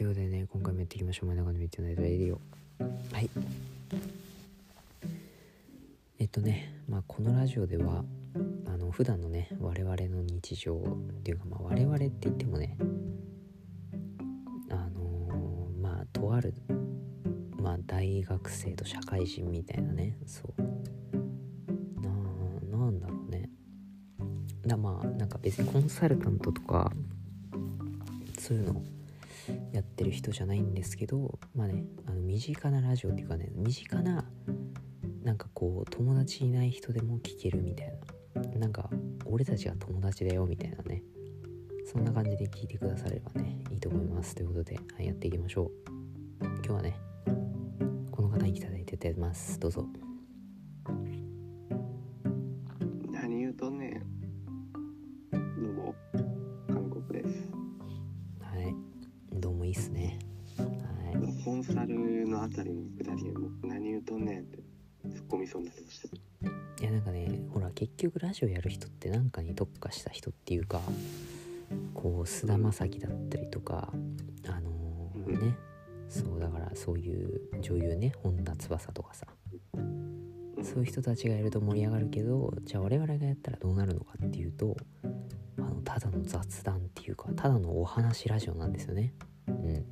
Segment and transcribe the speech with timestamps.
[0.00, 1.28] ということでね、今回もやっていきましょう。
[1.28, 2.40] 真ん中の Midnight Radio。
[3.12, 3.28] はい。
[6.18, 8.02] えっとね、まあ、このラジオでは、
[8.66, 12.78] あの、普段のね、我々の日常っていうか、まあ、我々って言ってもね、
[14.70, 16.54] あのーまあ、とある、
[17.58, 20.62] まあ、大学生と社会人みたいなね、そう。
[22.00, 23.50] な、なんだろうね。
[24.64, 26.90] だまあ、なんか別にコンサルタントとか、
[28.38, 28.82] そういうの
[29.72, 34.24] やってる人じゃないんですけどまあねあの身近なラジオっていうかね身近な
[35.22, 37.98] なんかこう友達いない人でも聞けるみたいな。
[38.58, 38.88] なんか
[39.24, 41.02] 俺たちが友達だよみたいなね。
[41.84, 45.70] そんな感じで聞いてくださればねいいと思いますということで、はい、やっていきましょう。
[46.44, 46.96] 今日はね
[48.10, 49.58] この方にいただいててます。
[49.58, 49.86] どうぞ。
[53.10, 54.19] 何言うとんねん。
[61.60, 64.58] ンサルのあたりのくだりでもう何言うとんねんって
[65.06, 66.08] 突っ込みそうになりました。
[66.82, 70.80] いやなんかねほら結局ラジオやる人って何かに特化した人っていうか
[71.94, 73.92] こう菅田将暉だったりとか
[74.48, 75.56] あのーね。
[76.08, 79.26] そうだからそういう女優ね本田翼とかさ。
[80.62, 84.76] そういう人たちがやると盛り上がるけどじゃあ我々がやったらどうなるのかっていうと
[85.56, 89.14] あのただの雑談っていうかただのお話ラジオなんですよね。
[89.46, 89.86] うん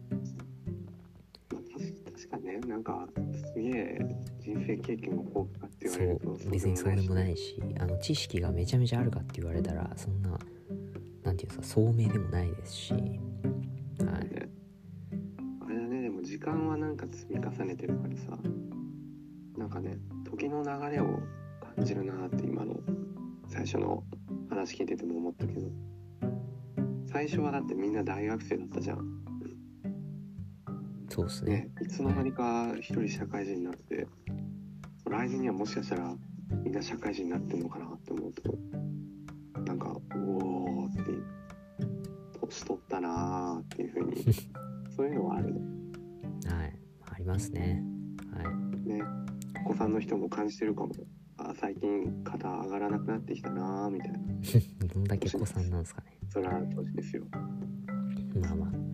[2.89, 3.07] か
[3.55, 3.99] すげえ
[4.41, 10.39] 人生経験が豊富かって言わそれるとう別にそうでもないいしあの知識がめちゃめちゃあるかって言われたらそんな
[11.29, 12.95] なんていうか聡明でもないですし。
[12.95, 13.03] はい。
[13.05, 14.49] ね。
[15.61, 18.39] あれだね、でも時間はなんか積み重ねてるからさ、
[19.59, 21.21] なんかね、時の流れを
[21.77, 22.77] 感じるなって今の
[23.47, 24.03] 最初の
[24.49, 25.69] 話聞いてても思ったけど、
[27.13, 29.28] 最初はだってみんな大学生だったじゃん。
[31.09, 31.53] そうですね。
[31.53, 34.07] ね、いつの間にか一人社会人になって、
[35.07, 36.15] 来年にはもしかしたら
[36.65, 38.59] みんな社会人になってるのかなって思うと
[39.65, 41.03] なんかうおーって
[42.41, 44.25] 年取ったなーっていう風に
[44.95, 45.55] そういうのはある。
[45.55, 45.61] ね
[46.47, 46.79] はい。
[47.13, 47.85] ありますね。
[48.33, 48.89] はい。
[48.89, 49.03] ね
[49.65, 50.93] お子さんの人も感じてるかも。
[51.41, 54.19] あ最近肩上がらなくなってきたなーみたいな。
[54.93, 56.19] どんだけ子さんなんですかね。
[56.29, 57.25] それは年ですよ。
[58.41, 58.88] まあまあ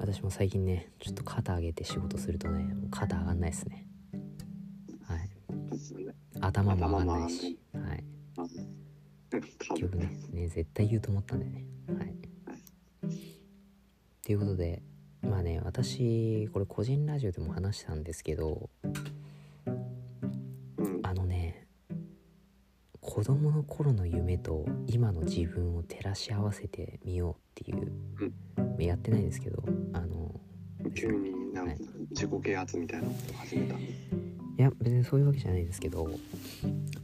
[0.00, 3.86] 私も最近ねちょっと肩上げて仕事するとね肩上がんないですね。
[5.06, 5.30] はい。
[6.40, 7.58] 頭も上がんないし。
[7.74, 8.04] はい。
[8.38, 8.42] あ
[9.68, 11.66] 結局ねね絶対言うと思ったんだよね。
[11.98, 12.14] はい。
[14.24, 14.82] ということで
[15.20, 18.70] まあね私これ個人ラジオでも話したんですけど
[19.66, 21.00] うん。
[21.02, 21.66] あのね
[23.02, 27.92] 子供の頃の夢と今の自分を照らし合わせてみようっていう、
[28.86, 30.40] やってないんですけどあの
[30.94, 31.74] 急になんか
[32.10, 33.74] 自己啓発みたいなことを始めた。
[33.78, 33.82] い
[34.62, 36.10] や別にそういうわけじゃないですけど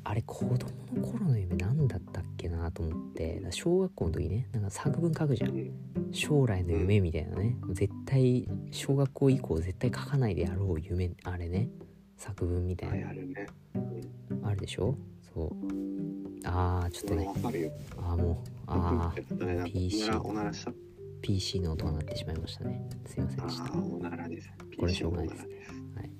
[0.05, 0.57] あれ子供
[0.95, 5.51] の頃の夢何だったっけなと思って小学校の時ねなんか作文書くじゃん。
[5.53, 5.73] うん。
[6.13, 7.57] 将来の夢みたいなね。
[7.71, 11.69] 絶対小学校以降絶対書かないでやろう夢あれね。
[12.19, 13.47] 作文みたはいいなあるね
[14.43, 14.95] あるでしょ？
[15.35, 15.53] そう。
[16.45, 17.31] あーちょっとね。
[17.97, 20.71] あーもうあ ちょっとねなんか PC おならした。
[20.71, 20.75] ー
[21.23, 22.89] PC の音が鳴ってしまいましたね。
[23.07, 23.65] すいませんでした。
[23.65, 24.51] ああおならです。
[24.79, 25.47] これしょうがないです。
[25.47, 26.11] はい。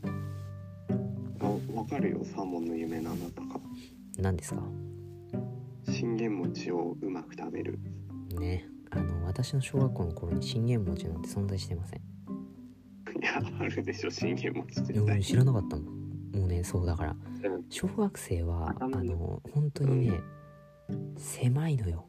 [1.41, 3.61] あわかるよサーモンの夢なんだったか。
[4.19, 4.63] 何ですか？
[5.93, 7.79] 信玄餅をうまく食べる。
[8.39, 8.69] ね。
[8.91, 12.01] あの私の小学校の頃に信玄餅なんて存在してません。
[12.01, 12.03] い
[13.25, 15.87] やあるでしょ信玄餅いや絶対俺知らなかったもん。
[16.33, 17.17] もうねそうだから。
[17.45, 17.65] うん。
[17.69, 20.21] 小学生はあの本当にね、
[21.17, 22.09] 狭いのよ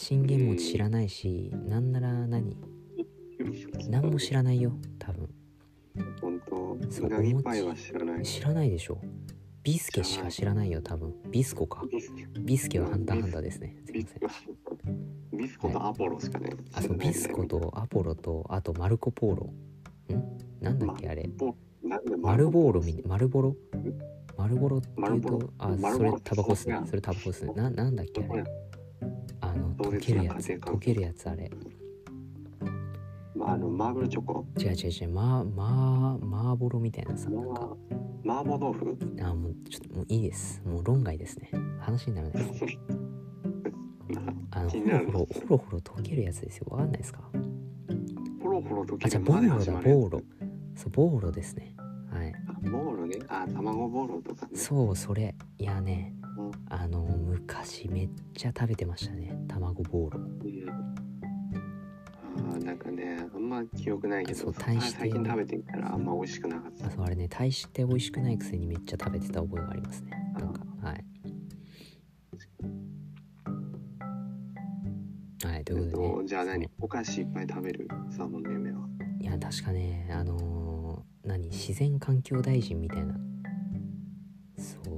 [0.00, 2.56] 信玄餅知らないし、なんなら何？
[3.90, 5.28] 何も知らないよ多分。
[6.20, 6.56] 本当
[6.88, 9.00] そううなぎパイは知らない知らないでしょ。
[9.64, 11.12] ビスケしか知らないよ多分。
[11.32, 11.82] ビスコか。
[12.40, 12.78] ビスケ。
[12.78, 13.74] はハンターハンターですね。
[13.86, 14.50] すいビません。
[15.32, 16.50] スビスコとアポロしかね。
[16.74, 19.46] あそうビスコとアポロとあとマルコ・ポーロ。
[20.16, 20.64] ん？
[20.64, 21.28] なんだっけあれ？
[22.22, 23.56] マルボーロみみマルボロ？
[24.36, 26.78] マルボロっていうとあそれタバコっすね。
[26.86, 27.52] それタバコっすね。
[27.56, 28.44] ななんだっけあれ？
[29.50, 31.50] あの溶けるやつ溶けるやつあれ。
[33.40, 34.44] あのマーブルチョコ。
[34.58, 37.76] 違う違う違うまあまあマーボロみたいなさなんか。
[38.24, 39.22] マーボー豆腐？
[39.22, 40.60] あもうちょっともういいです。
[40.66, 41.50] もう論外ですね。
[41.80, 42.64] 話にならないです。
[44.50, 46.66] あのほろほろほろほろ溶けるやつですよ。
[46.70, 47.20] わかんないですか？
[48.42, 50.22] ポロポロ溶けあじゃあボーロだボーロ。
[50.74, 51.74] そうボーロですね。
[52.10, 52.32] はい。
[52.48, 53.18] あボーロね。
[53.28, 54.52] あ卵ボーロとかね。
[54.54, 55.34] そうそれ。
[55.58, 56.14] いやね。
[56.36, 56.50] うん。
[56.68, 59.32] あの昔めっちゃ食べてましたね。
[59.46, 60.18] 卵ボーロ。
[60.20, 60.28] うん
[62.36, 66.86] ああなんかねあんま記憶ないけどそう大して最近食べてみたらあんま美味しくなかった。
[66.86, 70.10] あそうあれね大して美味しくないくせにめっちゃ食べてた覚えがありますね。
[70.38, 71.04] なんかはい。
[75.44, 76.14] はいということでね。
[76.22, 76.68] とじゃあ何？
[76.80, 78.80] お菓子いっぱい食べるサーモンの夢は？
[79.20, 81.48] いや確かねあのー何？
[81.48, 83.14] 自然環境大臣みたいな。
[84.56, 84.97] そう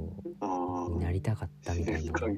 [0.95, 2.13] になりたかったみたいな。
[2.19, 2.33] そう。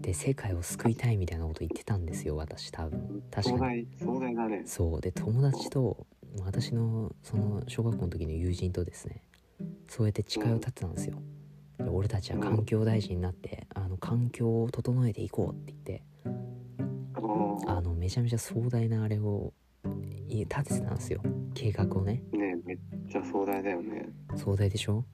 [0.00, 3.22] で世界を救いたいみたいなこと言ってたんですよ私多分。
[3.30, 3.86] 確壮かに。
[3.98, 4.62] 大壮大だね。
[4.66, 5.00] そう。
[5.00, 6.06] で友達と
[6.42, 9.22] 私のその小学校の時の友人とですね
[9.88, 11.16] そうやって誓いを立てたんですよ。
[11.78, 16.02] で俺たちは環境大臣になってあの環境を整えていこうって言って
[17.66, 19.52] あのめちゃめちゃ壮大なあれを
[20.28, 21.22] い立ててたんですよ。
[21.54, 22.22] 計画をね。
[22.32, 22.78] ねめっ
[23.10, 24.08] ちゃ壮大だよね。
[24.34, 25.04] 壮大でしょ？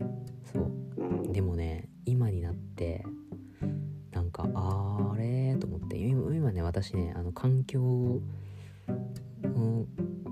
[0.53, 0.73] そう。
[0.97, 1.33] うん。
[1.33, 3.05] でもね今になって
[4.11, 8.21] なんかあれと思って今今ね私ねあの環境
[9.43, 9.87] の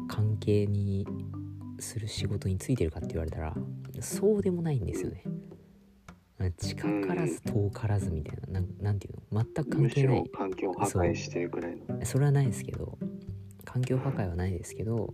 [0.09, 1.07] 関係に
[1.79, 3.55] する仕事についてるかって言われたら
[4.01, 5.25] そうでもないんですよね。
[6.57, 9.45] 近からず遠からずみたいななんなんていうの？
[9.45, 10.17] 全く関係ない。
[10.17, 12.05] ろ環境破壊してるくらいの。
[12.07, 12.99] それはないですけど
[13.67, 15.13] 環境破壊はないですけど、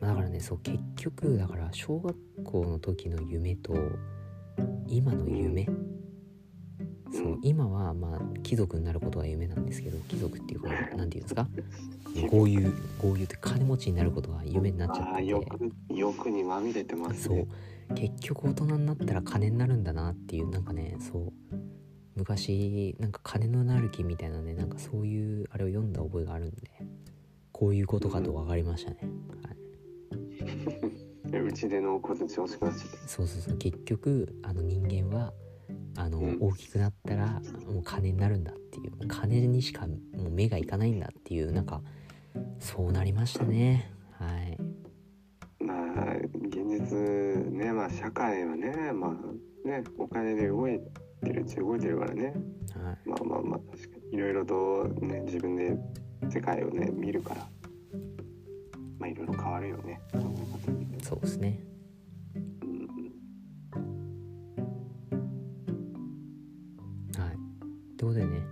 [0.00, 3.74] まあだからねそう結局だから小学校の時の夢と
[4.86, 5.66] 今の夢？
[7.10, 11.48] そう今はまあ貴族になることが夢なんですけど貴族っていうかなんていうんですか？
[12.30, 15.26] 豪遊豪遊って金持ちになることが夢になっちゃってて。
[15.26, 17.36] 欲欲にまみれてますそう。
[17.36, 17.46] ね
[17.94, 21.32] 結局大人になったら金になるんだなっていうなんかねそう。
[22.16, 26.56] 昔なんか金のなる木みたいなねなんかそういうあれを読んだ覚えがあるんで
[27.52, 28.98] こういうことかと分かりましたね、
[29.44, 29.56] はい、
[30.40, 30.80] え
[31.32, 32.96] うちでの小槌欲しくなっちゃって。
[33.06, 33.58] そうそうそう。
[33.58, 35.32] 結局あの人間は
[35.96, 36.38] あの、うん。
[36.40, 39.08] 大きくなったらもう金になるんだっていう。
[39.08, 39.96] 金にしかも
[40.28, 41.82] う目がいかないんだっていうなんか
[42.58, 43.92] そうなりましたね。
[44.12, 44.58] はい。
[45.62, 46.14] まあ
[46.46, 46.96] 現実
[47.52, 50.80] ねまあ社会はねまあねお金で動い
[51.22, 52.34] てるうち動いてるからね。
[52.74, 53.08] はい。
[53.08, 54.16] まあまあまあ確かに。
[54.16, 55.76] いろいろとね自分で
[56.30, 57.40] 世界をね見るから。
[57.40, 57.57] まあ
[59.08, 60.00] いろいろ変わるよね。
[60.12, 60.28] 考え方
[60.72, 61.60] ってそうですね。
[62.34, 62.42] うん
[67.16, 67.38] はい。
[67.96, 68.42] ということでね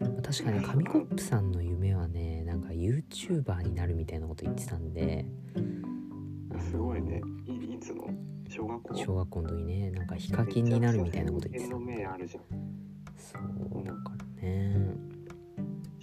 [0.00, 5.24] まあ確かに紙コップさんの夢はねなんか YouTuber になるみたいなこと言ってたんで
[6.70, 7.20] すごいね。
[7.46, 8.08] いいつの？
[8.48, 8.94] 小学校？
[8.94, 11.84] 小学校の時ねなんかヒカキンになるみたいなこと言ってたそう
[13.84, 13.98] だか
[14.40, 14.87] らね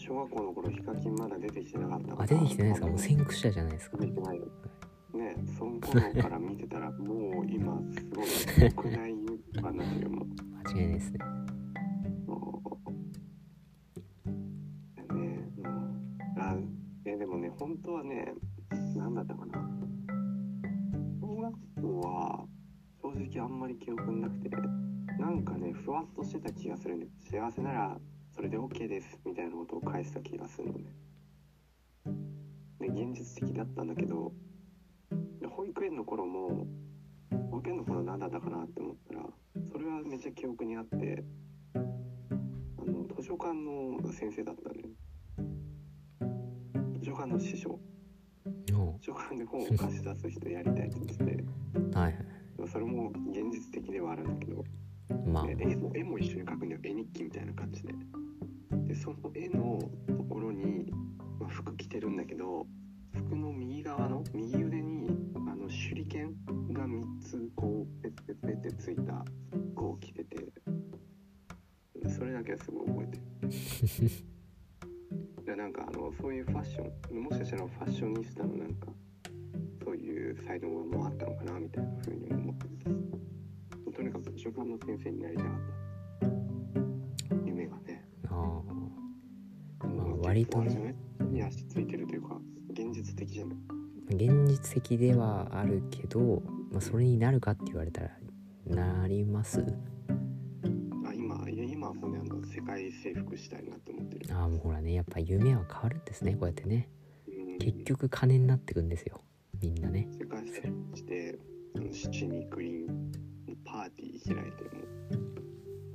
[0.07, 2.23] 小学校の頃ヒカキンまだ出てきてなかったから。
[2.23, 2.87] あ出てきてないですか？
[2.87, 3.97] もう先駆者じゃないですか。
[3.97, 4.37] 出てない。
[4.37, 4.43] よ
[5.15, 10.27] ねその頃から見てたらもう今すごい国内 YouTuber になってるよもう。
[10.67, 11.19] 間違いないですね。
[15.13, 15.65] ねうん
[16.37, 16.55] あ
[17.05, 18.33] えでもね本当はね
[18.95, 19.53] 何だったかな。
[21.21, 22.45] 小学校は
[23.01, 24.49] 正直あんまり記憶なくて
[25.19, 28.14] なんかねふわっとしてた気がするんで幸せならそ
[28.45, 30.93] れで OK ですみたいなことを返した気がするのね。
[32.79, 34.31] で現実的だったんだけど
[35.41, 36.67] で保育園の頃も
[37.49, 39.21] 保育園の頃何だったかなって思ったら
[39.71, 41.23] それはめっちゃ記憶にあって
[41.73, 41.79] あ
[42.85, 44.87] の図書館の先生だったのよ。
[46.99, 47.79] 図書館の師匠。
[48.73, 51.43] お図書館で本を貸し出す人やりたいって言ってて。
[51.97, 52.15] はいはい
[52.67, 54.63] それも現実的ではあるんだけど
[55.25, 55.45] まあ。
[55.45, 56.81] で絵も絵も一緒に描くんだよ。
[56.83, 57.93] 絵日記みたいな感じで
[58.95, 60.89] でその絵のところに、
[61.39, 62.65] まあ、服着てるんだけど
[63.13, 66.33] 服の右側の右腕にあの手裏剣
[66.71, 69.25] が3つこうペッペッペッってついた
[69.73, 70.37] 服を着てて
[72.01, 73.23] でそれだけはすごい覚えてる。
[75.45, 78.87] でなんかあのそういうファッションもしかしたらファッショニスタのなんか
[79.83, 85.84] そういう才能もあったのかなみたいな風にも思っててとにかく図書館の先生になりたかった
[90.43, 90.95] 割とね。
[91.31, 92.37] に足ついてるというか
[92.71, 93.57] 現実的じゃない。
[94.09, 98.09] 現実的ではあるけど、まあ、それになるかって言われたら
[98.65, 99.63] なります。
[101.07, 106.89] あ今いや今はもうねあの世界征服したいなって思ってる、ああもうほらねやっぱ夢は変わるんですねこうやってね。
[107.27, 109.21] うん、結局金になってくんですよ
[109.61, 110.09] みんなね。
[110.19, 111.39] 世界征服して
[111.91, 113.11] 七味クリーン
[113.63, 114.81] パーティー開いても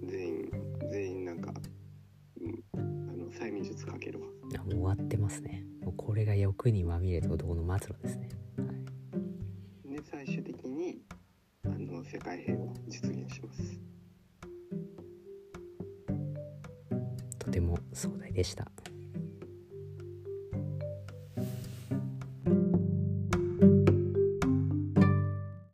[0.02, 0.50] う全員
[0.90, 1.52] 全員なんか、
[3.40, 4.26] 催眠術かけるわ。
[4.58, 5.64] あもう終わってますね。
[5.82, 8.28] もうこれが欲にまみれた男の末路ですね、
[8.58, 8.64] は
[9.92, 10.98] い、で最終的に
[11.64, 13.80] あの世界平和を実現します。
[17.38, 18.70] とても壮大でした